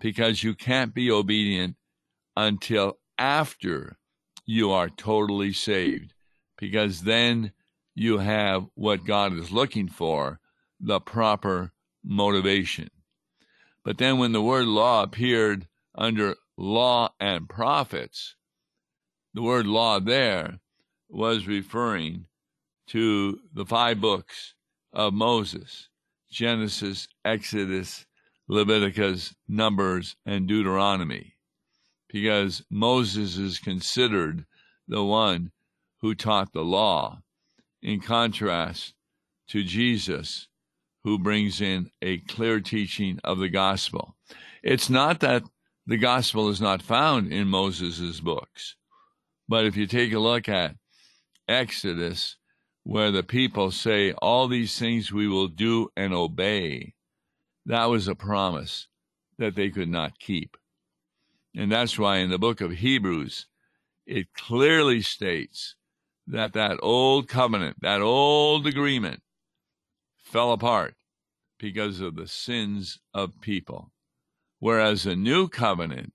because 0.00 0.42
you 0.42 0.54
can't 0.54 0.94
be 0.94 1.12
obedient 1.12 1.76
until 2.36 2.98
after 3.18 3.98
you 4.44 4.70
are 4.70 4.88
totally 4.88 5.52
saved 5.52 6.14
because 6.58 7.02
then 7.02 7.52
you 7.94 8.18
have 8.18 8.66
what 8.74 9.04
God 9.04 9.32
is 9.34 9.52
looking 9.52 9.88
for 9.88 10.40
the 10.80 11.00
proper 11.00 11.72
motivation. 12.04 12.90
But 13.84 13.98
then 13.98 14.18
when 14.18 14.32
the 14.32 14.42
word 14.42 14.66
law 14.66 15.02
appeared 15.02 15.66
under 15.94 16.36
law 16.56 17.10
and 17.20 17.48
prophets, 17.48 18.36
the 19.34 19.42
word 19.42 19.66
law 19.66 20.00
there 20.00 20.60
was 21.08 21.46
referring 21.46 22.26
to 22.88 23.40
the 23.52 23.66
five 23.66 24.00
books 24.00 24.54
of 24.92 25.12
Moses 25.14 25.88
Genesis, 26.30 27.08
Exodus, 27.24 28.06
Leviticus, 28.48 29.34
Numbers, 29.46 30.16
and 30.24 30.48
Deuteronomy, 30.48 31.34
because 32.12 32.62
Moses 32.70 33.38
is 33.38 33.58
considered 33.58 34.44
the 34.86 35.02
one 35.02 35.50
who 36.02 36.14
taught 36.14 36.52
the 36.52 36.64
law, 36.64 37.22
in 37.82 38.00
contrast 38.00 38.94
to 39.48 39.64
Jesus, 39.64 40.46
who 41.04 41.18
brings 41.18 41.60
in 41.60 41.90
a 42.00 42.18
clear 42.18 42.60
teaching 42.60 43.18
of 43.24 43.38
the 43.38 43.48
gospel. 43.48 44.14
It's 44.62 44.90
not 44.90 45.20
that 45.20 45.42
the 45.86 45.96
gospel 45.96 46.48
is 46.48 46.60
not 46.60 46.82
found 46.82 47.32
in 47.32 47.48
Moses' 47.48 48.20
books. 48.20 48.76
But 49.48 49.64
if 49.64 49.76
you 49.76 49.86
take 49.86 50.12
a 50.12 50.18
look 50.18 50.48
at 50.48 50.76
Exodus, 51.48 52.36
where 52.84 53.10
the 53.10 53.22
people 53.22 53.70
say, 53.70 54.12
All 54.12 54.48
these 54.48 54.78
things 54.78 55.12
we 55.12 55.26
will 55.26 55.48
do 55.48 55.88
and 55.96 56.12
obey, 56.12 56.94
that 57.66 57.86
was 57.86 58.06
a 58.06 58.14
promise 58.14 58.86
that 59.38 59.54
they 59.54 59.70
could 59.70 59.88
not 59.88 60.18
keep. 60.18 60.56
And 61.54 61.70
that's 61.70 61.98
why 61.98 62.18
in 62.18 62.30
the 62.30 62.38
book 62.38 62.60
of 62.60 62.72
Hebrews, 62.72 63.46
it 64.06 64.32
clearly 64.34 65.02
states 65.02 65.76
that 66.26 66.54
that 66.54 66.78
old 66.82 67.28
covenant, 67.28 67.78
that 67.82 68.00
old 68.00 68.66
agreement, 68.66 69.22
fell 70.16 70.52
apart 70.52 70.94
because 71.58 72.00
of 72.00 72.16
the 72.16 72.26
sins 72.26 72.98
of 73.12 73.40
people. 73.40 73.92
Whereas 74.58 75.06
a 75.06 75.14
new 75.14 75.48
covenant, 75.48 76.12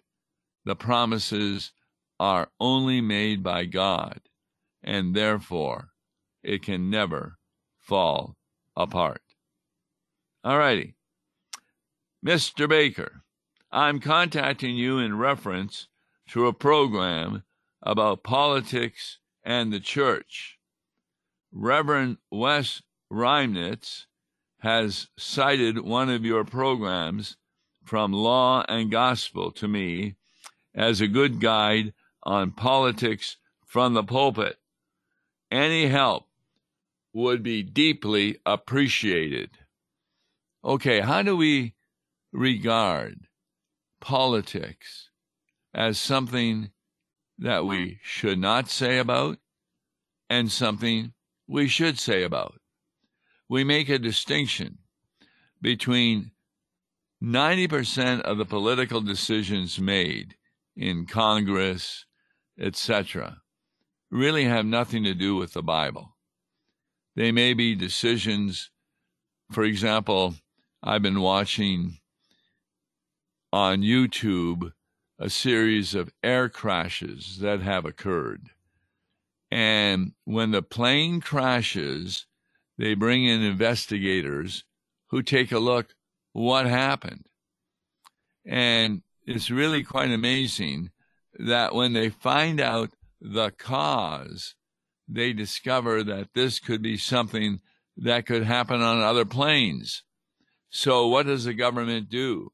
the 0.65 0.75
promises 0.75 1.71
are 2.19 2.49
only 2.59 2.99
made 2.99 3.43
by 3.43 3.65
God, 3.65 4.21
and 4.81 5.15
therefore 5.15 5.89
it 6.43 6.63
can 6.63 6.89
never 6.89 7.37
fall 7.77 8.35
apart. 8.75 9.21
All 10.43 10.57
righty. 10.57 10.95
Mr. 12.25 12.67
Baker, 12.67 13.21
I'm 13.77 13.99
contacting 13.99 14.75
you 14.75 14.97
in 14.97 15.19
reference 15.19 15.87
to 16.29 16.47
a 16.47 16.51
program 16.51 17.43
about 17.83 18.23
politics 18.23 19.19
and 19.43 19.71
the 19.71 19.79
church. 19.79 20.57
Reverend 21.51 22.17
Wes 22.31 22.81
Reimnitz 23.13 24.07
has 24.61 25.09
cited 25.15 25.77
one 25.77 26.09
of 26.09 26.25
your 26.25 26.43
programs 26.43 27.37
from 27.83 28.13
Law 28.13 28.65
and 28.67 28.89
Gospel 28.89 29.51
to 29.51 29.67
me 29.67 30.15
as 30.73 30.99
a 30.99 31.07
good 31.07 31.39
guide 31.39 31.93
on 32.23 32.49
politics 32.49 33.37
from 33.63 33.93
the 33.93 34.03
pulpit. 34.03 34.57
Any 35.51 35.85
help 35.85 36.27
would 37.13 37.43
be 37.43 37.61
deeply 37.61 38.39
appreciated. 38.43 39.51
Okay, 40.65 40.99
how 40.99 41.21
do 41.21 41.37
we 41.37 41.75
regard 42.33 43.26
politics 43.99 45.09
as 45.73 45.99
something 45.99 46.71
that 47.37 47.65
we 47.65 47.99
should 48.03 48.39
not 48.39 48.69
say 48.69 48.97
about 48.97 49.37
and 50.29 50.51
something 50.51 51.13
we 51.47 51.67
should 51.67 51.99
say 51.99 52.23
about? 52.23 52.59
We 53.49 53.63
make 53.63 53.89
a 53.89 53.99
distinction 53.99 54.79
between 55.61 56.31
90% 57.23 58.21
of 58.21 58.37
the 58.37 58.45
political 58.45 59.01
decisions 59.01 59.79
made 59.79 60.35
in 60.75 61.05
Congress, 61.05 62.05
etc., 62.59 63.41
really 64.11 64.45
have 64.45 64.65
nothing 64.65 65.03
to 65.03 65.13
do 65.13 65.35
with 65.35 65.53
the 65.53 65.63
Bible. 65.63 66.15
They 67.15 67.31
may 67.31 67.53
be 67.53 67.75
decisions, 67.75 68.69
for 69.51 69.63
example, 69.63 70.35
I've 70.83 71.01
been 71.01 71.19
watching 71.19 71.97
on 73.57 73.81
YouTube 73.81 74.71
a 75.17 75.31
series 75.31 75.95
of 75.95 76.13
air 76.21 76.47
crashes 76.47 77.39
that 77.39 77.59
have 77.59 77.85
occurred. 77.85 78.51
And 79.49 80.11
when 80.25 80.51
the 80.51 80.61
plane 80.61 81.21
crashes, 81.21 82.27
they 82.77 82.93
bring 82.93 83.25
in 83.25 83.41
investigators 83.41 84.63
who 85.07 85.23
take 85.23 85.51
a 85.51 85.57
look 85.57 85.95
what 86.33 86.67
happened. 86.67 87.25
And 88.45 89.01
it's 89.25 89.49
really 89.49 89.81
quite 89.81 90.11
amazing 90.11 90.91
that 91.39 91.73
when 91.73 91.93
they 91.93 92.09
find 92.09 92.61
out 92.61 92.91
the 93.19 93.49
cause, 93.49 94.53
they 95.07 95.33
discover 95.33 96.03
that 96.03 96.35
this 96.35 96.59
could 96.59 96.83
be 96.83 96.97
something 96.97 97.61
that 97.97 98.27
could 98.27 98.43
happen 98.43 98.83
on 98.83 99.01
other 99.01 99.25
planes. 99.25 100.03
So, 100.69 101.07
what 101.07 101.25
does 101.25 101.45
the 101.45 101.55
government 101.55 102.07
do? 102.07 102.51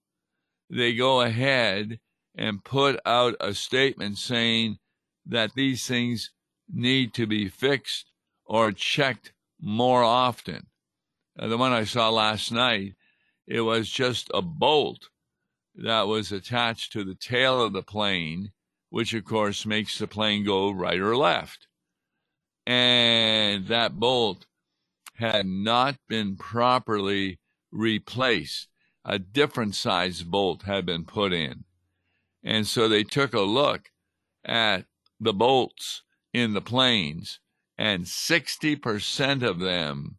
They 0.75 0.95
go 0.95 1.21
ahead 1.21 1.99
and 2.35 2.63
put 2.63 2.99
out 3.05 3.35
a 3.39 3.53
statement 3.53 4.17
saying 4.17 4.77
that 5.25 5.53
these 5.53 5.87
things 5.87 6.31
need 6.67 7.13
to 7.13 7.27
be 7.27 7.47
fixed 7.47 8.11
or 8.45 8.71
checked 8.71 9.33
more 9.61 10.03
often. 10.03 10.67
Uh, 11.37 11.47
the 11.47 11.57
one 11.57 11.71
I 11.71 11.83
saw 11.83 12.09
last 12.09 12.51
night, 12.51 12.93
it 13.47 13.61
was 13.61 13.89
just 13.89 14.29
a 14.33 14.41
bolt 14.41 15.09
that 15.75 16.07
was 16.07 16.31
attached 16.31 16.91
to 16.93 17.03
the 17.03 17.15
tail 17.15 17.61
of 17.61 17.73
the 17.73 17.83
plane, 17.83 18.51
which 18.89 19.13
of 19.13 19.25
course 19.25 19.65
makes 19.65 19.97
the 19.97 20.07
plane 20.07 20.43
go 20.43 20.71
right 20.71 20.99
or 20.99 21.15
left 21.15 21.67
and 22.65 23.67
that 23.67 23.99
bolt 23.99 24.45
had 25.15 25.45
not 25.45 25.97
been 26.07 26.35
properly 26.35 27.39
replaced. 27.71 28.67
A 29.05 29.19
different 29.19 29.75
size 29.75 30.23
bolt 30.23 30.63
had 30.63 30.85
been 30.85 31.05
put 31.05 31.33
in. 31.33 31.65
And 32.43 32.65
so 32.67 32.87
they 32.87 33.03
took 33.03 33.33
a 33.33 33.41
look 33.41 33.91
at 34.45 34.85
the 35.19 35.33
bolts 35.33 36.03
in 36.33 36.53
the 36.53 36.61
planes, 36.61 37.39
and 37.77 38.05
60% 38.05 39.43
of 39.43 39.59
them 39.59 40.17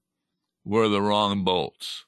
were 0.65 0.89
the 0.89 1.03
wrong 1.03 1.45
bolts. 1.45 2.05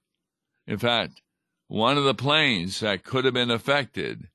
In 0.66 0.78
fact, 0.78 1.22
one 1.68 1.98
of 1.98 2.04
the 2.04 2.14
planes 2.14 2.80
that 2.80 3.04
could 3.04 3.24
have 3.24 3.34
been 3.34 3.50
affected 3.50 4.28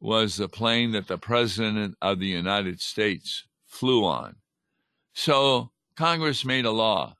was 0.00 0.36
the 0.36 0.48
plane 0.48 0.92
that 0.92 1.06
the 1.06 1.18
President 1.18 1.96
of 2.02 2.18
the 2.18 2.26
United 2.26 2.80
States 2.80 3.44
flew 3.66 4.04
on. 4.04 4.36
So 5.14 5.70
Congress 5.96 6.44
made 6.44 6.64
a 6.64 6.70
law 6.70 7.16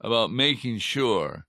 about 0.00 0.32
making 0.32 0.78
sure 0.78 1.46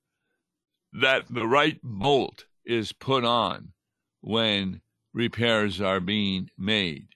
that 0.93 1.25
the 1.29 1.47
right 1.47 1.79
bolt 1.83 2.45
is 2.65 2.91
put 2.91 3.25
on 3.25 3.73
when 4.21 4.81
repairs 5.13 5.81
are 5.81 5.99
being 5.99 6.49
made. 6.57 7.07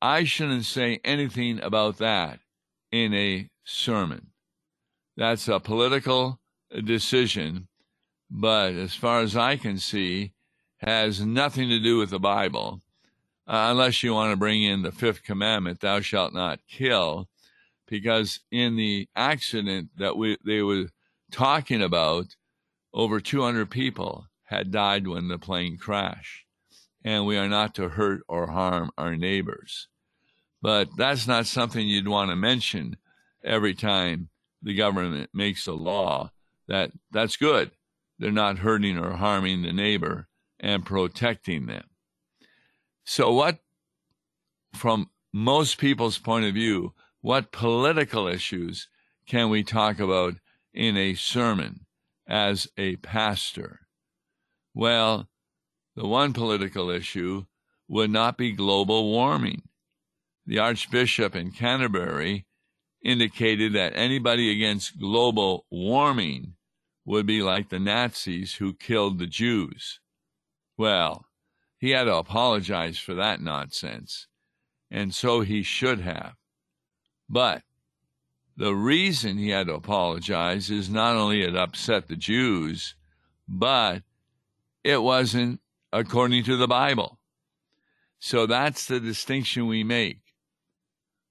I 0.00 0.24
shouldn't 0.24 0.64
say 0.64 1.00
anything 1.04 1.60
about 1.60 1.98
that 1.98 2.40
in 2.90 3.14
a 3.14 3.48
sermon. 3.64 4.28
That's 5.16 5.48
a 5.48 5.60
political 5.60 6.40
decision, 6.84 7.68
but 8.30 8.74
as 8.74 8.94
far 8.94 9.20
as 9.20 9.36
I 9.36 9.56
can 9.56 9.78
see, 9.78 10.32
has 10.78 11.20
nothing 11.20 11.68
to 11.68 11.80
do 11.80 11.98
with 11.98 12.10
the 12.10 12.20
Bible, 12.20 12.80
uh, 13.48 13.68
unless 13.70 14.02
you 14.02 14.14
want 14.14 14.32
to 14.32 14.36
bring 14.36 14.62
in 14.62 14.82
the 14.82 14.92
fifth 14.92 15.24
commandment, 15.24 15.80
thou 15.80 16.00
shalt 16.00 16.32
not 16.32 16.60
kill 16.68 17.28
because 17.88 18.40
in 18.50 18.76
the 18.76 19.08
accident 19.16 19.88
that 19.96 20.16
we 20.16 20.36
they 20.44 20.62
were 20.62 20.88
talking 21.32 21.82
about, 21.82 22.36
over 22.98 23.20
200 23.20 23.70
people 23.70 24.26
had 24.46 24.72
died 24.72 25.06
when 25.06 25.28
the 25.28 25.38
plane 25.38 25.78
crashed, 25.78 26.44
and 27.04 27.24
we 27.24 27.38
are 27.38 27.48
not 27.48 27.72
to 27.76 27.90
hurt 27.90 28.22
or 28.26 28.48
harm 28.48 28.90
our 28.98 29.14
neighbors. 29.14 29.86
But 30.60 30.88
that's 30.96 31.28
not 31.28 31.46
something 31.46 31.86
you'd 31.86 32.08
want 32.08 32.30
to 32.30 32.36
mention 32.36 32.96
every 33.44 33.72
time 33.72 34.30
the 34.60 34.74
government 34.74 35.30
makes 35.32 35.68
a 35.68 35.72
law. 35.74 36.32
That 36.66 36.90
that's 37.12 37.36
good. 37.36 37.70
They're 38.18 38.32
not 38.32 38.58
hurting 38.58 38.98
or 38.98 39.12
harming 39.12 39.62
the 39.62 39.72
neighbor 39.72 40.26
and 40.58 40.84
protecting 40.84 41.66
them. 41.66 41.84
So 43.04 43.32
what 43.32 43.60
from 44.74 45.08
most 45.32 45.78
people's 45.78 46.18
point 46.18 46.46
of 46.46 46.54
view, 46.54 46.94
what 47.20 47.52
political 47.52 48.26
issues 48.26 48.88
can 49.26 49.50
we 49.50 49.62
talk 49.62 50.00
about 50.00 50.34
in 50.74 50.96
a 50.96 51.14
sermon 51.14 51.86
as 52.28 52.68
a 52.76 52.96
pastor? 52.96 53.88
Well, 54.74 55.28
the 55.96 56.06
one 56.06 56.32
political 56.32 56.90
issue 56.90 57.46
would 57.88 58.10
not 58.10 58.36
be 58.36 58.52
global 58.52 59.10
warming. 59.10 59.62
The 60.46 60.58
Archbishop 60.58 61.34
in 61.34 61.50
Canterbury 61.50 62.46
indicated 63.02 63.72
that 63.72 63.96
anybody 63.96 64.50
against 64.50 64.98
global 64.98 65.66
warming 65.70 66.54
would 67.04 67.26
be 67.26 67.42
like 67.42 67.68
the 67.70 67.78
Nazis 67.78 68.54
who 68.56 68.74
killed 68.74 69.18
the 69.18 69.26
Jews. 69.26 70.00
Well, 70.76 71.26
he 71.78 71.90
had 71.90 72.04
to 72.04 72.16
apologize 72.16 72.98
for 72.98 73.14
that 73.14 73.40
nonsense, 73.40 74.26
and 74.90 75.14
so 75.14 75.40
he 75.40 75.62
should 75.62 76.00
have. 76.00 76.34
But 77.28 77.62
the 78.58 78.74
reason 78.74 79.38
he 79.38 79.50
had 79.50 79.68
to 79.68 79.74
apologize 79.74 80.68
is 80.68 80.90
not 80.90 81.14
only 81.14 81.42
it 81.42 81.56
upset 81.56 82.08
the 82.08 82.16
Jews, 82.16 82.96
but 83.46 84.02
it 84.82 85.00
wasn't 85.00 85.60
according 85.92 86.42
to 86.44 86.56
the 86.56 86.66
Bible. 86.66 87.20
So 88.18 88.46
that's 88.46 88.86
the 88.86 88.98
distinction 88.98 89.68
we 89.68 89.84
make. 89.84 90.18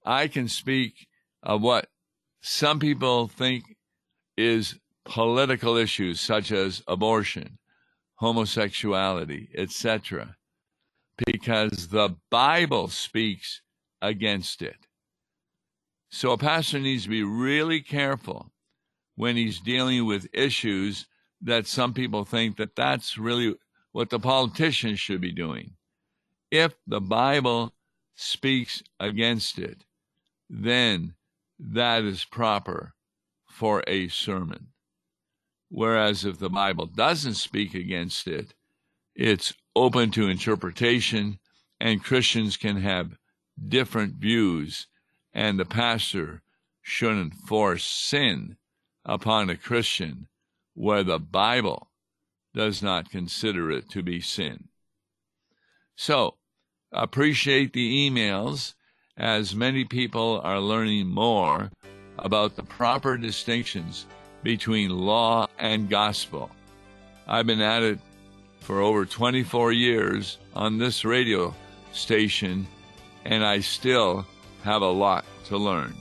I 0.05 0.29
can 0.29 0.47
speak 0.47 1.07
of 1.43 1.61
what 1.61 1.89
some 2.39 2.79
people 2.79 3.27
think 3.27 3.75
is 4.37 4.79
political 5.03 5.75
issues 5.75 6.21
such 6.21 6.53
as 6.53 6.81
abortion, 6.87 7.57
homosexuality, 8.15 9.49
etc., 9.53 10.37
because 11.25 11.89
the 11.89 12.15
Bible 12.29 12.87
speaks 12.87 13.61
against 14.01 14.61
it. 14.61 14.86
So 16.09 16.31
a 16.31 16.37
pastor 16.37 16.79
needs 16.79 17.03
to 17.03 17.09
be 17.09 17.23
really 17.23 17.81
careful 17.81 18.51
when 19.15 19.35
he's 19.35 19.59
dealing 19.59 20.05
with 20.05 20.27
issues 20.33 21.07
that 21.41 21.67
some 21.67 21.93
people 21.93 22.23
think 22.23 22.57
that 22.57 22.75
that's 22.75 23.17
really 23.17 23.55
what 23.91 24.09
the 24.09 24.19
politicians 24.19 24.99
should 24.99 25.21
be 25.21 25.31
doing. 25.31 25.71
If 26.49 26.75
the 26.87 27.01
Bible 27.01 27.73
speaks 28.15 28.81
against 28.99 29.59
it, 29.59 29.83
then 30.49 31.13
that 31.59 32.03
is 32.03 32.23
proper 32.25 32.93
for 33.49 33.83
a 33.87 34.07
sermon. 34.07 34.67
Whereas 35.69 36.23
if 36.23 36.39
the 36.39 36.49
Bible 36.49 36.85
doesn't 36.85 37.33
speak 37.33 37.73
against 37.73 38.27
it, 38.27 38.53
it's 39.15 39.53
open 39.75 40.11
to 40.11 40.29
interpretation, 40.29 41.39
and 41.79 42.03
Christians 42.03 42.55
can 42.55 42.77
have 42.77 43.17
different 43.67 44.13
views 44.15 44.87
and 45.37 45.59
the 45.59 45.65
pastor 45.65 46.41
shouldn't 46.81 47.35
force 47.35 47.83
sin 47.83 48.57
upon 49.05 49.51
a 49.51 49.55
Christian 49.55 50.27
where 50.73 51.03
the 51.03 51.19
Bible 51.19 51.91
does 52.55 52.81
not 52.81 53.11
consider 53.11 53.69
it 53.69 53.87
to 53.91 54.01
be 54.01 54.19
sin. 54.19 54.69
So, 55.95 56.37
appreciate 56.91 57.73
the 57.73 58.09
emails 58.09 58.73
as 59.15 59.53
many 59.53 59.85
people 59.85 60.41
are 60.43 60.59
learning 60.59 61.07
more 61.07 61.69
about 62.17 62.55
the 62.55 62.63
proper 62.63 63.15
distinctions 63.15 64.07
between 64.41 64.89
law 64.89 65.45
and 65.59 65.87
gospel. 65.87 66.49
I've 67.27 67.45
been 67.45 67.61
at 67.61 67.83
it 67.83 67.99
for 68.61 68.81
over 68.81 69.05
24 69.05 69.71
years 69.71 70.39
on 70.55 70.79
this 70.79 71.05
radio 71.05 71.53
station, 71.91 72.65
and 73.23 73.45
I 73.45 73.59
still 73.59 74.25
have 74.63 74.81
a 74.81 74.89
lot 74.89 75.25
to 75.45 75.57
learn. 75.57 75.93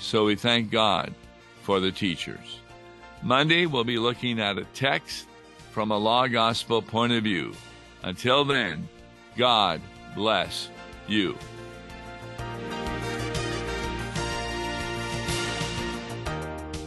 So 0.00 0.24
we 0.24 0.36
thank 0.36 0.70
God 0.70 1.14
for 1.62 1.80
the 1.80 1.92
teachers. 1.92 2.60
Monday, 3.22 3.66
we'll 3.66 3.84
be 3.84 3.98
looking 3.98 4.40
at 4.40 4.58
a 4.58 4.64
text 4.74 5.26
from 5.72 5.90
a 5.90 5.98
law 5.98 6.26
gospel 6.26 6.80
point 6.80 7.12
of 7.12 7.24
view. 7.24 7.52
Until 8.02 8.44
then, 8.44 8.88
God 9.36 9.80
bless 10.14 10.68
you. 11.06 11.36